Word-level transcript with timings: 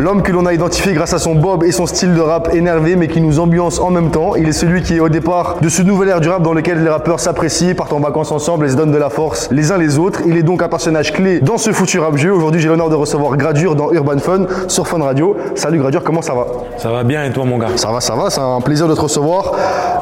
L'homme 0.00 0.22
que 0.22 0.30
l'on 0.30 0.46
a 0.46 0.52
identifié 0.54 0.92
grâce 0.92 1.12
à 1.12 1.18
son 1.18 1.34
bob 1.34 1.64
et 1.64 1.72
son 1.72 1.86
style 1.86 2.14
de 2.14 2.20
rap 2.20 2.54
énervé 2.54 2.94
mais 2.94 3.08
qui 3.08 3.20
nous 3.20 3.40
ambiance 3.40 3.80
en 3.80 3.90
même 3.90 4.10
temps. 4.10 4.36
Il 4.36 4.48
est 4.48 4.52
celui 4.52 4.80
qui 4.82 4.94
est 4.96 5.00
au 5.00 5.08
départ 5.08 5.56
de 5.60 5.68
ce 5.68 5.82
nouvel 5.82 6.08
ère 6.10 6.20
du 6.20 6.28
rap 6.28 6.40
dans 6.42 6.52
lequel 6.52 6.84
les 6.84 6.88
rappeurs 6.88 7.18
s'apprécient, 7.18 7.74
partent 7.74 7.92
en 7.92 7.98
vacances 7.98 8.30
ensemble 8.30 8.66
et 8.66 8.68
se 8.68 8.76
donnent 8.76 8.92
de 8.92 8.96
la 8.98 9.10
force 9.10 9.48
les 9.50 9.72
uns 9.72 9.76
les 9.76 9.98
autres. 9.98 10.20
Il 10.24 10.36
est 10.36 10.44
donc 10.44 10.62
un 10.62 10.68
personnage 10.68 11.12
clé 11.12 11.40
dans 11.40 11.58
ce 11.58 11.72
futur 11.72 12.04
rap 12.04 12.16
jeu. 12.16 12.32
Aujourd'hui, 12.32 12.60
j'ai 12.60 12.68
l'honneur 12.68 12.90
de 12.90 12.94
recevoir 12.94 13.36
Gradure 13.36 13.74
dans 13.74 13.90
Urban 13.90 14.18
Fun 14.18 14.46
sur 14.68 14.86
Fun 14.86 15.02
Radio. 15.02 15.36
Salut 15.56 15.80
Gradure, 15.80 16.04
comment 16.04 16.22
ça 16.22 16.32
va? 16.34 16.46
Ça 16.76 16.92
va 16.92 17.02
bien 17.02 17.24
et 17.24 17.32
toi 17.32 17.44
mon 17.44 17.58
gars? 17.58 17.66
Ça 17.74 17.90
va, 17.90 18.00
ça 18.00 18.14
va, 18.14 18.30
c'est 18.30 18.40
un 18.40 18.60
plaisir 18.60 18.86
de 18.86 18.94
te 18.94 19.00
recevoir. 19.00 19.52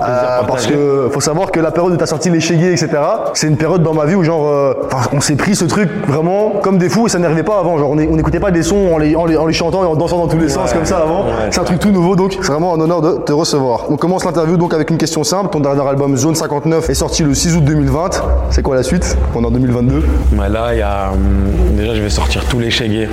Euh, 0.06 0.42
parce 0.46 0.66
que 0.66 1.08
faut 1.10 1.20
savoir 1.22 1.50
que 1.50 1.58
la 1.58 1.70
période 1.70 1.94
où 1.94 1.96
tu 1.96 2.02
as 2.02 2.06
sorti 2.06 2.28
les 2.28 2.40
chégués, 2.40 2.70
etc., 2.72 2.90
c'est 3.32 3.46
une 3.48 3.56
période 3.56 3.82
dans 3.82 3.94
ma 3.94 4.04
vie 4.04 4.14
où 4.14 4.22
genre 4.22 4.46
euh, 4.46 4.74
on 5.14 5.20
s'est 5.22 5.36
pris 5.36 5.56
ce 5.56 5.64
truc 5.64 5.88
vraiment 6.06 6.52
comme 6.62 6.76
des 6.76 6.90
fous 6.90 7.06
et 7.06 7.10
ça 7.10 7.18
n'arrivait 7.18 7.42
pas 7.42 7.58
avant. 7.58 7.78
Genre 7.78 7.90
on 7.90 7.96
n'écoutait 7.96 8.40
pas 8.40 8.50
des 8.50 8.62
sons 8.62 8.90
en 8.92 8.98
les, 8.98 9.16
en 9.16 9.24
les- 9.24 9.38
en 9.38 9.46
les 9.46 9.54
chantant 9.54 9.85
en 9.86 9.96
dansant 9.96 10.18
dans 10.18 10.28
tous 10.28 10.38
les 10.38 10.48
sens 10.48 10.72
comme 10.72 10.84
ça 10.84 10.98
avant. 10.98 11.24
ouais, 11.24 11.48
c'est 11.50 11.60
un 11.60 11.64
truc 11.64 11.78
tout 11.78 11.90
nouveau 11.90 12.16
donc 12.16 12.36
c'est 12.40 12.46
vraiment 12.52 12.74
un 12.74 12.80
honneur 12.80 13.00
de 13.00 13.18
te 13.18 13.32
recevoir. 13.32 13.86
On 13.90 13.96
commence 13.96 14.24
l'interview 14.24 14.56
donc 14.56 14.74
avec 14.74 14.90
une 14.90 14.98
question 14.98 15.24
simple. 15.24 15.50
Ton 15.50 15.60
dernier 15.60 15.86
album 15.86 16.16
Zone 16.16 16.34
59 16.34 16.90
est 16.90 16.94
sorti 16.94 17.22
le 17.22 17.34
6 17.34 17.56
août 17.56 17.64
2020. 17.64 18.10
C'est 18.50 18.62
quoi 18.62 18.74
la 18.76 18.82
suite 18.82 19.16
On 19.34 19.42
est 19.42 19.46
en 19.46 19.50
2022. 19.50 20.04
Ouais, 20.38 20.48
Là, 20.48 20.72
il 20.72 20.78
y 20.78 20.82
a, 20.82 21.10
hum, 21.12 21.76
déjà, 21.76 21.94
je 21.94 22.02
vais 22.02 22.10
sortir 22.10 22.44
tous 22.48 22.58
les 22.58 22.70
chégués. 22.70 23.08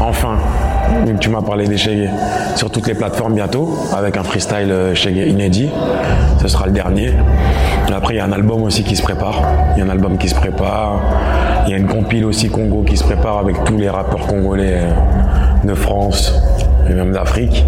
Enfin, 0.00 0.36
que 1.06 1.18
tu 1.18 1.30
m'as 1.30 1.42
parlé 1.42 1.66
des 1.66 1.76
chégués. 1.76 2.10
Sur 2.56 2.70
toutes 2.70 2.86
les 2.86 2.94
plateformes 2.94 3.34
bientôt, 3.34 3.76
avec 3.96 4.16
un 4.16 4.22
freestyle 4.22 4.70
euh, 4.70 4.94
chégué 4.94 5.26
inédit. 5.26 5.70
Ce 6.40 6.48
sera 6.48 6.66
le 6.66 6.72
dernier. 6.72 7.12
Après, 7.94 8.14
il 8.14 8.16
y 8.16 8.20
a 8.20 8.24
un 8.24 8.32
album 8.32 8.62
aussi 8.62 8.82
qui 8.82 8.96
se 8.96 9.02
prépare. 9.02 9.42
Il 9.74 9.78
y 9.78 9.82
a 9.82 9.84
un 9.84 9.90
album 9.90 10.18
qui 10.18 10.28
se 10.28 10.34
prépare. 10.34 11.00
Il 11.66 11.70
y 11.70 11.74
a 11.74 11.78
une 11.78 11.86
compile 11.86 12.24
aussi 12.24 12.48
Congo 12.48 12.82
qui 12.82 12.96
se 12.96 13.04
prépare 13.04 13.38
avec 13.38 13.62
tous 13.64 13.76
les 13.76 13.88
rappeurs 13.88 14.26
congolais 14.26 14.74
euh, 14.74 15.66
de 15.66 15.74
France 15.74 16.13
et 16.88 16.94
même 16.94 17.12
d'Afrique. 17.12 17.64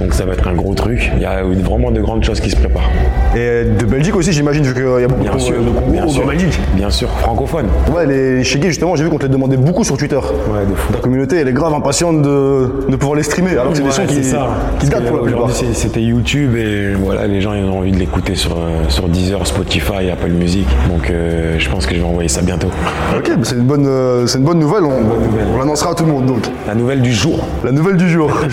Donc 0.00 0.12
ça 0.14 0.24
va 0.24 0.32
être 0.32 0.46
un 0.48 0.54
gros 0.54 0.74
truc. 0.74 1.10
Il 1.16 1.22
y 1.22 1.24
a 1.24 1.42
vraiment 1.42 1.90
de 1.90 2.00
grandes 2.00 2.24
choses 2.24 2.40
qui 2.40 2.50
se 2.50 2.56
préparent. 2.56 2.90
Et 3.36 3.64
de 3.64 3.84
Belgique 3.86 4.16
aussi 4.16 4.32
j'imagine 4.32 4.64
vu 4.64 4.74
qu'il 4.74 4.82
y 4.82 5.04
a 5.04 5.08
beaucoup 5.08 5.22
Bien 5.22 5.34
de, 5.34 5.38
sûr, 5.38 5.54
de 5.54 5.92
bien 5.92 6.06
sûr. 6.08 6.26
Belgique. 6.26 6.58
Bien 6.74 6.90
sûr, 6.90 7.08
francophone. 7.08 7.66
Ouais 7.94 8.06
les 8.06 8.44
chégués 8.44 8.68
justement 8.68 8.96
j'ai 8.96 9.04
vu 9.04 9.10
qu'on 9.10 9.18
te 9.18 9.24
les 9.26 9.28
demandait 9.32 9.56
beaucoup 9.56 9.84
sur 9.84 9.96
Twitter. 9.96 10.16
Ouais, 10.16 10.66
de 10.68 10.74
fou. 10.74 10.92
La 10.92 10.98
communauté 11.00 11.36
elle 11.36 11.48
est 11.48 11.52
grave 11.52 11.74
impatiente 11.74 12.22
de, 12.22 12.86
de 12.88 12.96
pouvoir 12.96 13.16
les 13.16 13.22
streamer 13.22 13.52
alors 13.52 13.70
que 13.72 13.78
c'est 13.78 13.84
des 13.84 13.90
sons 13.90 14.06
qui, 14.06 14.24
ça. 14.24 14.48
qui 14.80 14.88
datent 14.88 15.06
pour 15.06 15.18
la 15.18 15.22
plupart. 15.22 15.50
C'était 15.50 16.02
YouTube 16.02 16.56
et 16.56 16.92
voilà, 16.94 17.26
les 17.26 17.40
gens 17.40 17.54
ils 17.54 17.64
ont 17.64 17.78
envie 17.78 17.92
de 17.92 17.98
l'écouter 17.98 18.34
sur, 18.34 18.52
euh, 18.52 18.88
sur 18.88 19.08
Deezer, 19.08 19.46
Spotify, 19.46 20.10
Apple 20.12 20.30
Music. 20.30 20.66
Donc 20.88 21.10
euh, 21.10 21.56
je 21.58 21.68
pense 21.70 21.86
que 21.86 21.94
je 21.94 22.00
vais 22.00 22.06
envoyer 22.06 22.28
ça 22.28 22.42
bientôt. 22.42 22.68
Ok, 23.16 23.28
bah 23.30 23.42
c'est 23.42 23.54
une 23.54 23.62
bonne, 23.62 23.86
euh, 23.86 24.26
c'est 24.26 24.38
une 24.38 24.44
bonne 24.44 24.58
nouvelle. 24.58 24.84
On, 24.84 25.00
nouvelle. 25.00 25.46
on 25.54 25.58
l'annoncera 25.58 25.92
à 25.92 25.94
tout 25.94 26.04
le 26.04 26.12
monde 26.12 26.26
donc. 26.26 26.42
La 26.66 26.74
nouvelle 26.74 27.00
du 27.02 27.12
jour. 27.12 27.44
La 27.64 27.72
nouvelle 27.72 27.96
du 27.96 28.08
jour. 28.08 28.30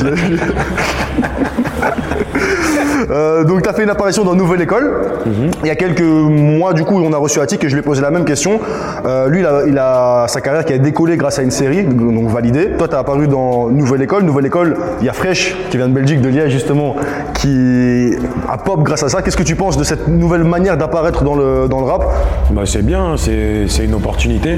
Euh, 3.11 3.43
donc 3.43 3.61
tu 3.61 3.69
as 3.69 3.73
fait 3.73 3.83
une 3.83 3.89
apparition 3.89 4.23
dans 4.23 4.35
Nouvelle 4.35 4.61
École. 4.61 5.01
Il 5.63 5.67
y 5.67 5.69
a 5.69 5.75
quelques 5.75 6.01
mois 6.01 6.73
du 6.73 6.83
coup 6.83 7.01
on 7.01 7.11
a 7.13 7.17
reçu 7.17 7.39
Attic 7.39 7.63
et 7.63 7.69
je 7.69 7.73
lui 7.75 7.81
ai 7.81 7.83
posé 7.83 8.01
la 8.01 8.11
même 8.11 8.25
question. 8.25 8.59
Euh, 9.05 9.27
lui 9.27 9.41
il 9.41 9.45
a, 9.45 9.63
il 9.67 9.77
a 9.77 10.25
sa 10.27 10.41
carrière 10.41 10.63
qui 10.65 10.73
a 10.73 10.77
décollé 10.77 11.17
grâce 11.17 11.39
à 11.39 11.41
une 11.41 11.51
série, 11.51 11.83
donc 11.83 12.29
validée. 12.29 12.71
Toi 12.77 12.87
tu 12.87 12.95
as 12.95 12.99
apparu 12.99 13.27
dans 13.27 13.67
Nouvelle 13.69 14.01
École. 14.01 14.23
Nouvelle 14.23 14.45
École, 14.45 14.77
il 15.01 15.05
y 15.05 15.09
a 15.09 15.13
Fresh 15.13 15.55
qui 15.69 15.77
vient 15.77 15.89
de 15.89 15.93
Belgique, 15.93 16.21
de 16.21 16.29
Liège 16.29 16.51
justement, 16.51 16.95
qui 17.33 18.13
a 18.47 18.57
pop 18.57 18.83
grâce 18.83 19.03
à 19.03 19.09
ça. 19.09 19.21
Qu'est-ce 19.21 19.37
que 19.37 19.43
tu 19.43 19.55
penses 19.55 19.77
de 19.77 19.83
cette 19.83 20.07
nouvelle 20.07 20.43
manière 20.43 20.77
d'apparaître 20.77 21.23
dans 21.23 21.35
le, 21.35 21.67
dans 21.67 21.79
le 21.79 21.85
rap? 21.85 22.05
Bah, 22.51 22.61
c'est 22.65 22.85
bien, 22.85 23.15
c'est 23.17 23.65
c'est 23.67 23.85
une 23.85 23.93
opportunité. 23.93 24.57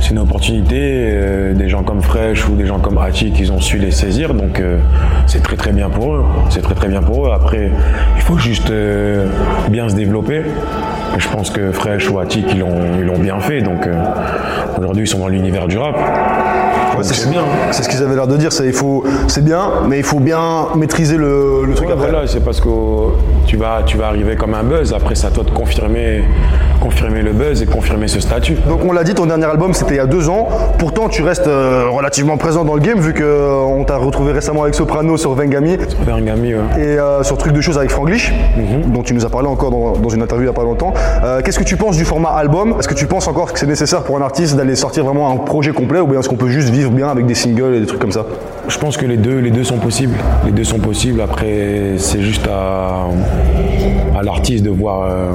C'est 0.00 0.10
une 0.10 0.18
opportunité. 0.18 0.76
euh, 0.76 1.54
des 1.54 1.68
gens 1.68 1.82
comme 1.82 2.02
Fresh 2.02 2.48
ou 2.48 2.54
des 2.54 2.66
gens 2.66 2.78
comme 2.78 2.98
Hachi 2.98 3.32
qui 3.32 3.50
ont 3.50 3.60
su 3.60 3.78
les 3.78 3.90
saisir. 3.90 4.34
Donc 4.34 4.60
euh, 4.60 4.78
c'est 5.26 5.42
très 5.42 5.56
très 5.56 5.72
bien 5.72 5.88
pour 5.90 6.14
eux. 6.14 6.24
C'est 6.50 6.62
très 6.62 6.74
très 6.74 6.88
bien 6.88 7.02
pour 7.02 7.26
eux. 7.26 7.30
Après, 7.32 7.70
il 8.16 8.22
faut 8.22 8.38
juste 8.38 8.70
euh, 8.70 9.26
bien 9.68 9.88
se 9.88 9.94
développer. 9.94 10.42
Je 11.18 11.28
pense 11.28 11.50
que 11.50 11.72
Fresh 11.72 12.10
ou 12.10 12.18
Hachi 12.18 12.44
ils 12.52 12.58
l'ont 12.58 13.18
bien 13.18 13.40
fait. 13.40 13.62
Donc 13.62 13.88
aujourd'hui 14.78 15.04
ils 15.04 15.08
sont 15.08 15.18
dans 15.18 15.28
l'univers 15.28 15.66
du 15.66 15.78
rap. 15.78 15.96
C'est 17.02 17.30
bien. 17.30 17.42
C'est 17.70 17.82
ce 17.82 17.88
qu'ils 17.88 18.02
avaient 18.02 18.14
l'air 18.14 18.26
de 18.26 18.36
dire, 18.36 18.52
c'est 18.52 18.66
il 18.66 18.72
faut, 18.72 19.04
c'est 19.28 19.44
bien, 19.44 19.70
mais 19.88 19.98
il 19.98 20.04
faut 20.04 20.20
bien 20.20 20.68
maîtriser 20.76 21.16
le, 21.16 21.64
le 21.66 21.74
truc 21.74 21.88
Ouais, 21.88 21.94
après. 21.94 22.10
voilà, 22.10 22.26
c'est 22.26 22.40
parce 22.44 22.60
que 22.60 22.68
tu 23.46 23.56
vas, 23.56 23.82
tu 23.84 23.96
vas 23.96 24.06
arriver 24.08 24.36
comme 24.36 24.54
un 24.54 24.62
buzz. 24.62 24.92
Après, 24.94 25.14
c'est 25.14 25.26
à 25.26 25.30
toi 25.30 25.44
de 25.44 25.50
confirmer, 25.50 26.22
confirmer 26.80 27.22
le 27.22 27.32
buzz 27.32 27.62
et 27.62 27.66
confirmer 27.66 28.08
ce 28.08 28.20
statut. 28.20 28.54
Donc 28.68 28.80
on 28.86 28.92
l'a 28.92 29.04
dit, 29.04 29.14
ton 29.14 29.26
dernier 29.26 29.44
album 29.46 29.72
c'était 29.74 29.94
il 29.94 29.98
y 29.98 30.00
a 30.00 30.06
deux 30.06 30.28
ans. 30.28 30.48
Pourtant 30.78 31.08
tu 31.08 31.22
restes 31.22 31.46
euh, 31.46 31.86
relativement 31.90 32.36
présent 32.36 32.64
dans 32.64 32.74
le 32.74 32.80
game 32.80 32.98
vu 32.98 33.14
qu'on 33.14 33.84
t'a 33.84 33.96
retrouvé 33.96 34.32
récemment 34.32 34.62
avec 34.62 34.74
Soprano 34.74 35.16
sur 35.16 35.34
Vengami 35.34 35.76
Vergami, 36.04 36.54
ouais. 36.54 36.60
et 36.78 36.98
euh, 36.98 37.22
sur 37.22 37.36
Truc 37.38 37.52
de 37.52 37.60
choses 37.60 37.78
avec 37.78 37.90
Franglish, 37.90 38.32
Mhm. 38.56 38.92
dont 38.92 39.02
tu 39.02 39.14
nous 39.14 39.24
as 39.24 39.28
parlé 39.30 39.48
encore 39.48 39.70
dans, 39.70 39.92
dans 39.92 40.08
une 40.08 40.22
interview 40.22 40.44
il 40.44 40.50
n'y 40.50 40.54
a 40.56 40.58
pas 40.58 40.62
longtemps. 40.64 40.92
Euh, 41.24 41.40
Qu'est-ce 41.44 41.58
que 41.58 41.64
tu 41.64 41.76
penses 41.76 41.96
du 41.96 42.04
format 42.04 42.30
album? 42.30 42.74
Est-ce 42.78 42.88
que 42.88 42.94
tu 42.94 43.06
penses 43.06 43.28
encore 43.28 43.52
que 43.52 43.58
c'est 43.58 43.66
nécessaire 43.66 44.02
pour 44.02 44.16
un 44.16 44.22
artiste 44.22 44.56
d'aller 44.56 44.74
sortir 44.76 45.04
vraiment 45.04 45.30
un 45.30 45.36
projet 45.36 45.72
complet 45.72 46.00
ou 46.00 46.06
bien 46.06 46.20
est-ce 46.20 46.28
qu'on 46.28 46.36
peut 46.36 46.48
juste 46.48 46.68
vivre 46.70 46.85
bien 46.90 47.08
avec 47.08 47.26
des 47.26 47.34
singles 47.34 47.74
et 47.74 47.80
des 47.80 47.86
trucs 47.86 48.00
comme 48.00 48.12
ça 48.12 48.26
Je 48.68 48.78
pense 48.78 48.96
que 48.96 49.06
les 49.06 49.16
deux, 49.16 49.38
les 49.38 49.50
deux 49.50 49.64
sont 49.64 49.78
possibles. 49.78 50.14
Les 50.44 50.52
deux 50.52 50.64
sont 50.64 50.78
possibles. 50.78 51.20
Après, 51.20 51.94
c'est 51.98 52.20
juste 52.20 52.46
à, 52.48 53.06
l'artiste 54.22 54.64
de 54.64 54.70
voir 54.70 55.02
euh, 55.02 55.32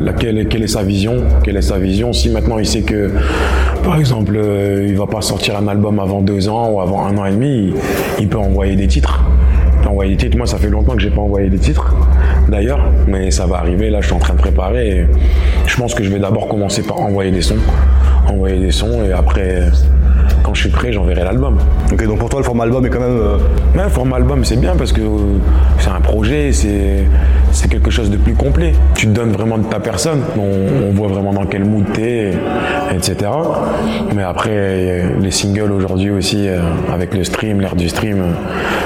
laquelle, 0.00 0.46
quelle 0.48 0.62
est 0.62 0.68
sa 0.68 0.82
vision. 0.82 1.24
Quelle 1.42 1.56
est 1.56 1.62
sa 1.62 1.78
vision. 1.78 2.12
Si 2.12 2.30
maintenant 2.30 2.58
il 2.58 2.66
sait 2.66 2.82
que, 2.82 3.10
par 3.84 3.98
exemple, 3.98 4.34
euh, 4.36 4.86
il 4.88 4.96
va 4.96 5.06
pas 5.06 5.20
sortir 5.20 5.56
un 5.56 5.68
album 5.68 5.98
avant 5.98 6.20
deux 6.20 6.48
ans 6.48 6.70
ou 6.70 6.80
avant 6.80 7.06
un 7.06 7.16
an 7.18 7.24
et 7.24 7.32
demi, 7.32 7.74
il, 8.18 8.28
peut 8.28 8.38
envoyer 8.38 8.76
des 8.76 8.86
titres. 8.86 9.24
Envoyer 9.86 10.12
des 10.12 10.24
titres. 10.24 10.36
Moi, 10.36 10.46
ça 10.46 10.58
fait 10.58 10.70
longtemps 10.70 10.94
que 10.94 11.02
j'ai 11.02 11.10
pas 11.10 11.20
envoyé 11.20 11.50
des 11.50 11.58
titres, 11.58 11.94
d'ailleurs, 12.48 12.80
mais 13.06 13.30
ça 13.30 13.46
va 13.46 13.58
arriver. 13.58 13.90
Là, 13.90 14.00
je 14.00 14.06
suis 14.06 14.14
en 14.14 14.18
train 14.18 14.34
de 14.34 14.38
préparer. 14.38 15.06
Je 15.66 15.76
pense 15.76 15.94
que 15.94 16.02
je 16.02 16.10
vais 16.10 16.18
d'abord 16.18 16.48
commencer 16.48 16.82
par 16.82 17.00
envoyer 17.00 17.30
des 17.30 17.42
sons, 17.42 17.58
envoyer 18.28 18.58
des 18.58 18.72
sons, 18.72 19.04
et 19.04 19.12
après, 19.12 19.64
quand 20.54 20.58
je 20.58 20.68
suis 20.68 20.70
prêt, 20.70 20.92
j'enverrai 20.92 21.24
l'album. 21.24 21.56
Ok, 21.92 22.06
donc 22.06 22.18
pour 22.20 22.28
toi 22.28 22.38
le 22.38 22.44
format 22.44 22.62
album 22.62 22.86
est 22.86 22.88
quand 22.88 23.00
même. 23.00 23.18
euh, 23.18 23.38
Mais 23.74 23.82
un 23.82 23.88
format 23.88 24.16
album, 24.16 24.44
c'est 24.44 24.54
bien 24.54 24.76
parce 24.78 24.92
que 24.92 25.00
euh, 25.00 25.38
c'est 25.80 25.88
un 25.90 26.00
projet, 26.00 26.52
c'est 26.52 27.06
c'est 27.50 27.68
quelque 27.68 27.90
chose 27.90 28.08
de 28.08 28.16
plus 28.16 28.34
complet. 28.34 28.72
Tu 28.94 29.06
te 29.08 29.10
donnes 29.12 29.32
vraiment 29.32 29.58
de 29.58 29.64
ta 29.64 29.80
personne, 29.80 30.20
on, 30.38 30.90
on 30.90 30.92
voit 30.92 31.08
vraiment 31.08 31.32
dans 31.32 31.44
quel 31.46 31.64
mood 31.64 31.84
t'es, 31.92 32.34
etc. 32.94 33.16
Mais 34.14 34.22
après, 34.22 34.50
euh, 34.52 35.02
les 35.20 35.32
singles 35.32 35.72
aujourd'hui 35.72 36.10
aussi, 36.12 36.46
avec 36.92 37.14
le 37.14 37.24
stream, 37.24 37.60
l'ère 37.60 37.74
du 37.74 37.88
stream, 37.88 38.22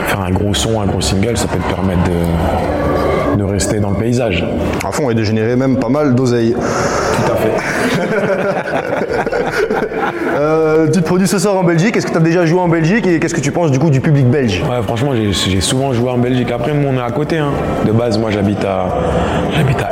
faire 0.07 0.23
un 0.23 0.31
gros 0.31 0.55
son, 0.55 0.81
un 0.81 0.87
gros 0.87 1.03
single, 1.03 1.37
ça 1.37 1.49
peut 1.49 1.59
te 1.59 1.75
permettre 1.75 2.01
de, 2.05 3.39
de 3.41 3.45
rester 3.45 3.79
dans 3.79 3.91
le 3.91 3.97
paysage. 3.97 4.43
à 4.87 4.91
fond 4.91 5.11
et 5.11 5.15
de 5.15 5.23
générer 5.23 5.55
même 5.55 5.77
pas 5.77 5.91
mal 5.91 6.15
d'oseille. 6.15 6.55
Tout 6.55 7.33
à 7.33 7.37
fait. 7.37 7.53
Euh, 10.39 10.87
tu 10.87 11.01
te 11.01 11.05
produis 11.07 11.27
ce 11.27 11.39
soir 11.39 11.57
en 11.57 11.65
Belgique, 11.65 11.97
est-ce 11.97 12.07
que 12.07 12.13
tu 12.13 12.17
as 12.17 12.21
déjà 12.21 12.47
joué 12.47 12.61
en 12.61 12.69
Belgique 12.69 13.07
et 13.07 13.19
qu'est-ce 13.19 13.35
que 13.35 13.41
tu 13.41 13.51
penses 13.53 13.71
du 13.71 13.79
coup 13.79 13.91
du 13.91 14.01
public 14.01 14.27
belge? 14.27 14.63
Ouais, 14.69 14.83
franchement, 14.83 15.13
j'ai 15.15 15.61
souvent 15.61 15.93
joué 15.93 16.11
en 16.11 16.19
Belgique. 16.19 16.51
Après, 16.53 16.73
nous, 16.73 16.87
on 16.89 16.97
est 16.97 17.03
à 17.03 17.11
côté. 17.11 17.39
hein. 17.39 17.51
De 17.87 17.93
base, 17.93 18.19
moi, 18.19 18.31
j'habite 18.31 18.65
à, 18.65 18.87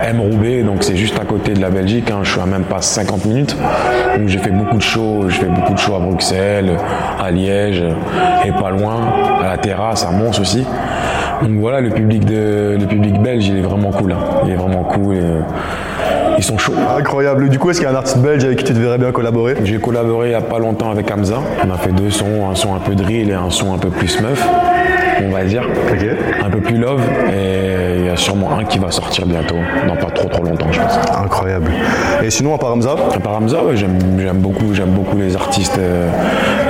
à 0.00 0.08
M. 0.08 0.20
Roubaix, 0.20 0.62
donc 0.62 0.82
c'est 0.84 0.96
juste 0.96 1.18
à 1.20 1.24
côté 1.24 1.52
de 1.52 1.60
la 1.60 1.70
Belgique. 1.70 2.10
hein. 2.10 2.20
Je 2.22 2.30
suis 2.30 2.40
à 2.40 2.46
même 2.46 2.64
pas 2.64 2.80
50 2.80 3.24
minutes. 3.26 3.56
Donc, 4.18 4.28
j'ai 4.28 4.38
fait 4.38 4.50
beaucoup 4.50 4.76
de 4.76 4.82
shows. 4.82 5.24
Je 5.28 5.34
fais 5.36 5.46
beaucoup 5.46 5.74
de 5.74 5.78
shows 5.78 5.96
à 5.96 6.00
Bruxelles, 6.00 6.70
à 7.22 7.30
Liège, 7.30 7.82
et 8.44 8.52
pas 8.52 8.70
loin, 8.70 9.12
à 9.44 9.48
la 9.50 9.58
terrasse, 9.58 10.04
à 10.04 10.10
Mons 10.10 10.38
aussi. 10.40 10.64
Donc 11.42 11.58
voilà, 11.60 11.80
le 11.82 11.90
public 11.90 12.24
belge, 13.20 13.46
il 13.48 13.58
est 13.58 13.62
vraiment 13.62 13.90
cool. 13.90 14.12
hein. 14.12 14.18
Il 14.46 14.52
est 14.52 14.56
vraiment 14.56 14.84
cool. 14.84 15.16
Ils 16.38 16.44
sont 16.44 16.58
chauds. 16.58 16.74
Incroyable. 16.98 17.48
Du 17.48 17.58
coup, 17.58 17.70
est-ce 17.70 17.80
qu'il 17.80 17.88
y 17.88 17.90
a 17.90 17.94
un 17.94 17.98
artiste 17.98 18.18
belge 18.18 18.44
avec 18.44 18.58
qui 18.58 18.64
tu 18.64 18.74
te 18.74 18.78
verrais 18.78 18.98
bien 18.98 19.12
collaborer? 19.12 19.56
J'ai 19.64 19.78
collaboré 19.78 20.28
il 20.28 20.30
n'y 20.30 20.36
a 20.36 20.40
pas 20.40 20.58
longtemps 20.58 20.90
avec 20.90 21.10
Hamza. 21.10 21.40
On 21.66 21.70
a 21.70 21.78
fait 21.78 21.92
deux 21.92 22.10
sons, 22.10 22.48
un 22.50 22.54
son 22.54 22.74
un 22.74 22.80
peu 22.80 22.94
drill 22.94 23.30
et 23.30 23.34
un 23.34 23.50
son 23.50 23.74
un 23.74 23.78
peu 23.78 23.88
plus 23.88 24.20
meuf, 24.20 24.46
on 25.24 25.30
va 25.30 25.44
dire. 25.44 25.66
Ok. 25.92 26.06
Un 26.44 26.50
peu 26.50 26.60
plus 26.60 26.76
love. 26.76 27.02
Et 27.32 27.55
il 27.98 28.06
y 28.06 28.08
a 28.08 28.16
sûrement 28.16 28.58
un 28.58 28.64
qui 28.64 28.78
va 28.78 28.90
sortir 28.90 29.26
bientôt, 29.26 29.56
dans 29.86 29.96
pas 29.96 30.10
trop 30.10 30.28
trop 30.28 30.42
longtemps, 30.44 30.70
je 30.70 30.80
pense. 30.80 30.98
Incroyable. 31.22 31.70
Et 32.22 32.30
sinon, 32.30 32.54
à 32.54 32.58
part 32.58 32.72
Hamza? 32.72 32.94
À 33.14 33.18
part 33.20 33.36
Hamza, 33.36 33.62
ouais, 33.64 33.76
j'aime 33.76 33.98
j'aime 34.18 34.38
beaucoup, 34.38 34.72
j'aime 34.74 34.90
beaucoup 34.90 35.16
les 35.18 35.36
artistes, 35.36 35.78
euh, 35.78 36.08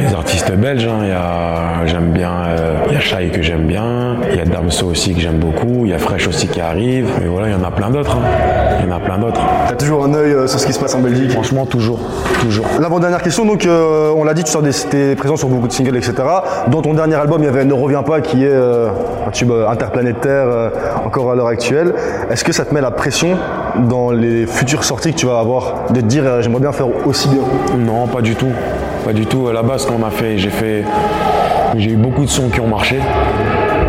les 0.01 0.15
artistes 0.15 0.53
belges. 0.53 0.87
hein. 0.87 0.99
Il 1.03 1.09
y 1.09 1.13
a, 1.13 1.87
j'aime 1.87 2.11
bien, 2.13 2.31
euh, 2.49 2.75
il 2.89 2.95
y 2.95 2.97
a 2.97 3.01
Shai 3.01 3.29
que 3.31 3.43
j'aime 3.43 3.67
bien, 3.67 4.17
il 4.31 4.37
y 4.37 4.41
a 4.41 4.45
Damso 4.45 4.87
aussi 4.87 5.15
que 5.15 5.21
j'aime 5.21 5.39
beaucoup, 5.39 5.85
il 5.85 5.91
y 5.91 5.95
a 5.95 5.99
Fresh 5.99 6.29
aussi 6.29 6.49
qui 6.49 6.61
arrive. 6.61 7.09
Mais 7.21 7.27
voilà, 7.29 7.49
il 7.49 7.53
y 7.53 7.57
en 7.57 7.65
a 7.67 7.71
plein 7.71 7.91
d'autres. 7.91 8.17
hein. 8.17 8.77
Il 8.81 8.89
y 8.89 8.93
en 8.93 8.97
a 8.97 9.01
plein 9.01 9.19
d'autres. 9.19 9.41
T'as 9.69 9.75
toujours 9.75 10.05
un 10.05 10.15
œil 10.15 10.33
euh, 10.33 10.47
sur 10.47 10.61
ce 10.61 10.67
qui 10.67 10.73
se 10.73 10.79
passe 10.81 10.95
en 10.95 11.01
Belgique? 11.01 11.31
Franchement, 11.33 11.67
toujours, 11.67 11.99
toujours. 12.41 12.67
L'avant-dernière 12.81 13.23
question, 13.23 13.45
donc 13.45 13.67
on 13.69 14.25
l'a 14.25 14.35
dit, 14.35 14.45
tu 14.45 14.51
sors 14.51 14.63
des, 14.63 14.71
t'es 14.91 15.15
présent 15.17 15.37
sur 15.37 15.49
beaucoup 15.49 15.67
de 15.69 15.73
singles, 15.73 15.97
etc. 15.97 16.15
Dans 16.69 16.83
ton 16.83 16.95
dernier 16.95 17.15
album, 17.17 17.43
il 17.43 17.47
y 17.47 17.49
avait 17.49 17.65
Ne 17.65 17.73
reviens 17.73 18.03
pas, 18.03 18.21
qui 18.21 18.45
est 18.45 18.53
un 18.55 19.31
tube 19.33 19.51
interplanétaire 19.69 20.47
à 21.25 21.35
l'heure 21.35 21.47
actuelle. 21.47 21.95
Est-ce 22.31 22.45
que 22.45 22.53
ça 22.53 22.65
te 22.65 22.75
met 22.75 22.81
la 22.81 22.91
pression 22.91 23.37
dans 23.89 24.11
les 24.11 24.47
futures 24.47 24.85
sorties 24.85 25.13
que 25.13 25.19
tu 25.19 25.27
vas 25.27 25.39
avoir 25.39 25.91
de 25.91 26.01
te 26.01 26.07
dire 26.07 26.25
euh, 26.27 26.43
j'aimerais 26.43 26.61
bien 26.61 26.73
faire 26.73 26.89
aussi 27.07 27.29
bien? 27.29 27.41
Non, 27.79 28.07
pas 28.07 28.21
du 28.21 28.35
tout. 28.35 28.53
Pas 29.05 29.13
du 29.13 29.27
tout. 29.27 29.49
À 29.49 29.53
la 29.53 29.63
base, 29.63 29.87
quand 29.87 29.95
on 30.01 30.07
a 30.07 30.11
fait, 30.11 30.37
j'ai 30.39 30.51
fait, 30.51 30.85
J'ai 31.77 31.91
eu 31.91 31.97
beaucoup 31.97 32.25
de 32.25 32.31
sons 32.31 32.49
qui 32.49 32.61
ont 32.61 32.69
marché, 32.69 32.97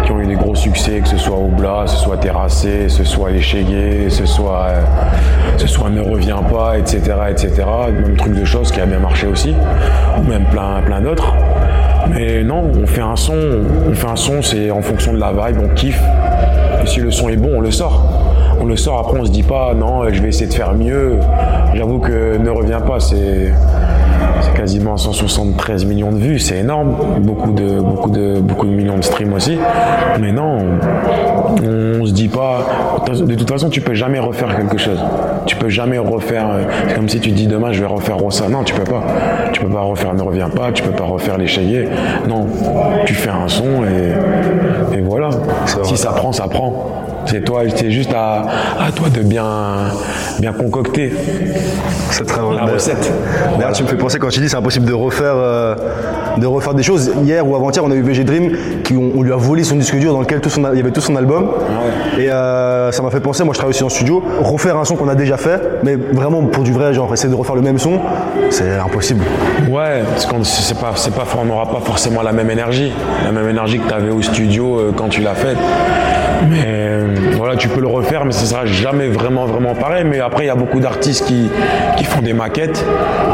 qui 0.04 0.12
ont 0.12 0.20
eu 0.20 0.26
des 0.28 0.36
gros 0.36 0.56
succès, 0.56 1.00
que 1.00 1.08
ce 1.08 1.18
soit 1.18 1.38
Oubla, 1.38 1.84
que 1.86 1.92
ce 1.92 1.98
soit 1.98 2.18
Terrassé, 2.18 2.84
que 2.86 2.90
ce 2.90 3.04
soit 3.04 3.32
Échegué, 3.32 4.06
que 4.06 4.10
ce 4.10 4.26
soit, 4.26 4.66
euh, 4.70 4.82
ce 5.58 5.68
soit 5.68 5.90
Ne 5.90 6.02
reviens 6.02 6.42
pas, 6.44 6.78
etc., 6.78 7.00
etc. 7.30 7.64
Même 7.94 8.16
truc 8.16 8.34
de 8.34 8.46
choses 8.46 8.72
qui 8.72 8.80
a 8.82 8.86
bien 8.86 9.00
marché 9.00 9.28
aussi, 9.28 9.54
ou 10.18 10.30
même 10.30 10.46
plein, 10.46 10.82
plein 10.86 11.02
d'autres. 11.02 11.34
Mais 12.14 12.44
non, 12.44 12.72
on 12.82 12.88
fait 12.88 13.02
un 13.02 13.16
son, 13.16 13.38
on 13.90 13.94
fait 13.94 14.08
un 14.08 14.16
son, 14.16 14.42
c'est 14.42 14.72
en 14.72 14.82
fonction 14.82 15.14
de 15.14 15.20
la 15.20 15.32
vibe, 15.32 15.60
on 15.64 15.74
kiffe. 15.76 16.02
Si 16.86 17.00
le 17.00 17.12
son 17.12 17.30
est 17.30 17.38
bon, 17.38 17.58
on 17.58 17.62
le 17.62 17.72
sort. 17.72 18.04
On 18.60 18.66
le 18.66 18.76
sort, 18.76 19.00
après 19.00 19.20
on 19.20 19.26
se 19.26 19.32
dit 19.32 19.44
pas 19.44 19.74
non, 19.76 20.10
je 20.12 20.22
vais 20.22 20.30
essayer 20.30 20.48
de 20.48 20.54
faire 20.54 20.74
mieux. 20.74 21.18
J'avoue 21.76 22.00
que 22.00 22.38
ne 22.38 22.50
reviens 22.50 22.82
pas, 22.82 23.00
c'est 23.00 23.52
quasiment 24.56 24.98
173 24.98 25.86
millions 25.86 26.12
de 26.12 26.18
vues, 26.18 26.40
c'est 26.40 26.58
énorme. 26.58 26.96
Beaucoup 27.20 27.52
de, 27.52 27.80
beaucoup, 27.80 28.10
de, 28.10 28.40
beaucoup 28.40 28.66
de 28.66 28.72
millions 28.72 28.98
de 28.98 29.04
streams 29.04 29.34
aussi. 29.34 29.58
Mais 30.20 30.32
non, 30.32 30.58
on, 31.64 32.06
se 32.06 32.12
dit 32.12 32.28
pas. 32.28 32.66
De 33.08 33.36
toute 33.36 33.50
façon, 33.50 33.70
tu 33.70 33.82
peux 33.82 33.94
jamais 33.94 34.20
refaire 34.20 34.56
quelque 34.56 34.78
chose. 34.78 35.00
Tu 35.46 35.56
peux 35.56 35.70
jamais 35.70 35.98
refaire. 35.98 36.48
C'est 36.88 36.96
comme 36.96 37.08
si 37.08 37.20
tu 37.20 37.32
dis 37.32 37.48
demain, 37.48 37.72
je 37.72 37.80
vais 37.80 37.88
refaire 37.88 38.18
Rossa. 38.18 38.50
Non, 38.50 38.64
tu 38.64 38.74
peux 38.74 38.84
pas. 38.84 39.04
Tu 39.54 39.62
peux 39.62 39.70
pas 39.70 39.82
refaire 39.82 40.14
Ne 40.14 40.22
reviens 40.22 40.50
pas. 40.50 40.72
Tu 40.72 40.84
peux 40.84 40.92
pas 40.92 41.06
refaire 41.06 41.38
Les 41.38 41.48
Non, 42.28 42.48
tu 43.06 43.14
fais 43.14 43.30
un 43.30 43.48
son 43.48 43.84
et, 43.86 44.98
et 44.98 45.02
voilà. 45.02 45.30
Si 45.84 45.96
ça 45.98 46.12
prend, 46.12 46.32
ça 46.32 46.48
prend. 46.48 46.92
C'est 47.28 47.44
toi, 47.44 47.62
c'est 47.76 47.92
juste 47.92 48.14
à, 48.14 48.46
toi 48.96 49.10
de 49.10 49.22
bien, 49.22 49.46
bien 50.40 50.54
concocter 50.54 51.12
cette 52.12 52.36
la 52.36 52.66
recette. 52.66 53.12
D'ailleurs, 53.58 53.74
tu 53.74 53.84
me 53.84 53.88
fais 53.88 53.98
penser 53.98 54.18
quand 54.18 54.30
tu 54.30 54.40
dis 54.40 54.50
c'est 54.50 54.56
impossible 54.56 54.86
de 54.86 54.94
refaire, 54.94 55.34
euh, 55.36 55.76
de 56.38 56.46
refaire 56.46 56.74
des 56.74 56.84
choses. 56.84 57.12
Hier 57.24 57.48
ou 57.48 57.56
avant-hier, 57.56 57.84
on 57.84 57.92
a 57.92 57.96
eu 57.96 58.02
VG 58.02 58.24
Dream 58.24 58.52
qui 58.84 58.96
on, 58.96 59.22
lui 59.22 59.34
a 59.34 59.36
volé 59.36 59.64
son 59.64 59.76
disque 59.76 59.96
dur 59.98 60.14
dans 60.14 60.22
lequel 60.22 60.40
tout 60.40 60.50
son, 60.50 60.64
il 60.72 60.78
y 60.78 60.82
avait 60.82 60.92
tout 60.92 61.02
son 61.02 61.16
album. 61.16 61.52
Et 62.18 62.32
euh, 62.32 62.92
ça 62.92 63.04
m'a 63.04 63.10
fait 63.10 63.20
penser. 63.20 63.44
Moi, 63.44 63.54
je 63.54 63.60
travaille 63.60 63.76
aussi 63.76 63.84
en 63.84 63.90
studio. 63.90 64.24
Refaire 64.42 64.78
un 64.78 64.86
son 64.86 64.96
qu'on 64.96 65.10
a 65.10 65.16
déjà 65.16 65.38
fait, 65.38 65.62
mais 65.84 65.96
vraiment 65.96 66.44
pour 66.44 66.64
du 66.64 66.72
vrai, 66.72 66.94
genre 66.94 67.14
essayer 67.14 67.30
de 67.30 67.38
refaire 67.38 67.56
le 67.56 67.62
même 67.62 67.78
son, 67.78 68.00
c'est 68.50 68.78
impossible. 68.78 69.24
Ouais, 69.70 70.04
parce 70.10 70.26
qu'on 70.26 70.44
c'est 70.44 70.80
pas, 70.80 70.94
c'est 70.96 71.14
pas, 71.14 71.26
on 71.40 71.46
n'aura 71.46 71.66
pas 71.66 71.82
forcément 71.84 72.22
la 72.22 72.32
même 72.32 72.50
énergie, 72.50 72.94
la 73.26 73.32
même 73.32 73.50
énergie 73.50 73.80
que 73.80 73.88
tu 73.88 73.94
avais 73.94 74.12
au 74.12 74.22
studio 74.22 74.80
euh, 74.80 74.92
quand 74.96 75.10
tu 75.10 75.22
l'as 75.22 75.36
fait. 75.36 75.58
Mais 76.50 77.17
voilà, 77.36 77.56
tu 77.56 77.68
peux 77.68 77.82
le 77.82 77.88
refaire, 77.88 78.26
mais 78.26 78.32
ce 78.32 78.46
sera 78.46 78.66
jamais 78.66 79.08
vraiment, 79.08 79.46
vraiment 79.46 79.76
pareil. 79.76 80.04
Mais 80.06 80.20
après, 80.20 80.44
il 80.44 80.48
y 80.48 80.52
a 80.52 80.56
beaucoup 80.56 80.80
d'artistes 80.80 81.26
qui, 81.26 81.50
qui, 81.98 82.04
font 82.04 82.22
des 82.22 82.34
maquettes. 82.34 82.86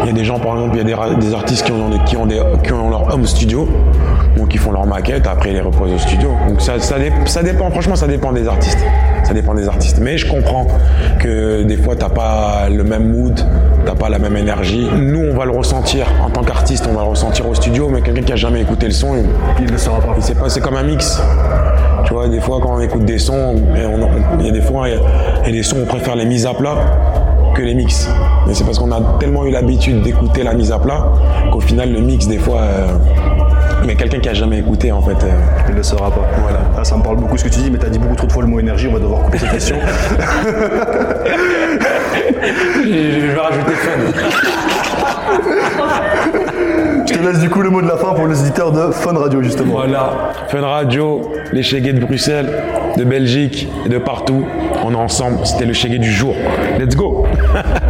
Il 0.03 0.07
y 0.07 0.09
a 0.09 0.13
des 0.13 0.25
gens, 0.25 0.39
par 0.39 0.53
exemple, 0.53 0.75
il 0.75 0.87
y 0.87 0.93
a 0.93 1.15
des, 1.15 1.33
artistes 1.33 1.65
qui 1.65 1.71
ont, 1.71 1.89
qui, 2.05 2.17
ont 2.17 2.25
des, 2.25 2.41
qui 2.63 2.73
ont 2.73 2.89
leur 2.89 3.13
home 3.13 3.25
studio, 3.25 3.67
donc 4.37 4.49
qui 4.49 4.57
font 4.57 4.71
leur 4.71 4.85
maquette, 4.85 5.27
après 5.27 5.49
ils 5.49 5.55
les 5.55 5.61
reposent 5.61 5.93
au 5.93 5.97
studio. 5.97 6.29
Donc 6.47 6.61
ça, 6.61 6.79
ça, 6.79 6.95
ça 7.25 7.43
dépend, 7.43 7.69
franchement, 7.71 7.95
ça 7.95 8.07
dépend 8.07 8.31
des 8.31 8.47
artistes. 8.47 8.83
Ça 9.23 9.33
dépend 9.33 9.53
des 9.53 9.67
artistes. 9.67 9.99
Mais 10.01 10.17
je 10.17 10.29
comprends 10.29 10.67
que 11.19 11.63
des 11.63 11.77
fois, 11.77 11.95
tu 11.95 12.03
n'as 12.03 12.09
pas 12.09 12.67
le 12.69 12.83
même 12.83 13.09
mood, 13.11 13.35
tu 13.35 13.85
n'as 13.85 13.95
pas 13.95 14.09
la 14.09 14.19
même 14.19 14.35
énergie. 14.35 14.87
Nous, 14.97 15.21
on 15.31 15.33
va 15.33 15.45
le 15.45 15.51
ressentir 15.51 16.07
en 16.23 16.29
tant 16.29 16.43
qu'artiste, 16.43 16.87
on 16.89 16.93
va 16.93 17.03
le 17.03 17.09
ressentir 17.09 17.47
au 17.47 17.55
studio, 17.55 17.89
mais 17.89 18.01
quelqu'un 18.01 18.23
qui 18.23 18.33
a 18.33 18.35
jamais 18.35 18.61
écouté 18.61 18.87
le 18.87 18.91
son, 18.91 19.15
il 19.59 19.65
ne 19.65 19.71
le 19.71 19.77
saura 19.77 19.99
pas. 20.01 20.15
C'est 20.49 20.61
comme 20.61 20.75
un 20.75 20.83
mix. 20.83 21.21
Tu 22.05 22.13
vois, 22.13 22.27
des 22.27 22.41
fois, 22.41 22.59
quand 22.61 22.75
on 22.75 22.81
écoute 22.81 23.05
des 23.05 23.17
sons, 23.17 23.55
il 24.39 24.45
y 24.45 24.49
a 24.49 24.51
des 24.51 24.61
fois, 24.61 24.87
il 24.89 24.95
y 25.45 25.49
a 25.49 25.51
des 25.51 25.63
sons, 25.63 25.77
on 25.83 25.85
préfère 25.85 26.15
les 26.15 26.25
mises 26.25 26.45
à 26.45 26.53
plat 26.53 26.75
que 27.53 27.61
les 27.61 27.75
mix. 27.75 28.09
Mais 28.47 28.53
c'est 28.53 28.63
parce 28.63 28.79
qu'on 28.79 28.91
a 28.91 29.17
tellement 29.19 29.45
eu 29.45 29.51
l'habitude 29.51 30.01
d'écouter 30.01 30.43
la 30.43 30.53
mise 30.53 30.71
à 30.71 30.79
plat 30.79 31.11
qu'au 31.51 31.59
final, 31.59 31.91
le 31.93 32.01
mix, 32.01 32.27
des 32.27 32.37
fois, 32.39 32.61
euh, 32.61 32.87
mais 33.85 33.95
quelqu'un 33.95 34.19
qui 34.19 34.29
a 34.29 34.33
jamais 34.33 34.59
écouté, 34.59 34.91
en 34.91 35.01
fait. 35.01 35.23
Euh, 35.23 35.31
il 35.67 35.71
ne 35.73 35.77
le 35.77 35.83
saura 35.83 36.09
pas. 36.11 36.27
Voilà. 36.41 36.59
Ah, 36.77 36.83
ça 36.83 36.97
me 36.97 37.03
parle 37.03 37.17
beaucoup 37.17 37.37
ce 37.37 37.43
que 37.43 37.49
tu 37.49 37.59
dis, 37.59 37.71
mais 37.71 37.77
tu 37.77 37.85
as 37.85 37.89
dit 37.89 37.99
beaucoup 37.99 38.15
trop 38.15 38.27
de 38.27 38.31
fois 38.31 38.43
le 38.43 38.49
mot 38.49 38.59
énergie, 38.59 38.87
on 38.87 38.93
va 38.93 38.99
devoir 38.99 39.21
couper 39.21 39.37
cette 39.37 39.51
question. 39.51 39.75
Je 42.83 43.31
vais 43.33 43.39
rajouter 43.39 43.71
fun. 43.71 43.99
Je 47.23 47.29
laisse 47.29 47.39
du 47.39 47.49
coup 47.49 47.61
le 47.61 47.69
mot 47.69 47.81
de 47.81 47.87
la 47.87 47.95
fin 47.95 48.13
pour 48.13 48.27
les 48.27 48.37
éditeurs 48.41 48.73
de 48.73 48.91
Fun 48.91 49.13
Radio, 49.13 49.41
justement. 49.41 49.75
Voilà, 49.75 50.33
Fun 50.49 50.59
Radio, 50.59 51.31
les 51.53 51.63
Chégués 51.63 51.93
de 51.93 52.01
Bruxelles, 52.01 52.51
de 52.97 53.05
Belgique 53.05 53.69
et 53.85 53.87
de 53.87 53.97
partout. 53.97 54.43
On 54.83 54.91
est 54.91 54.97
ensemble, 54.97 55.37
c'était 55.45 55.65
le 55.65 55.71
Chégué 55.71 55.99
du 55.99 56.11
jour. 56.11 56.35
Let's 56.77 56.97
go 56.97 57.25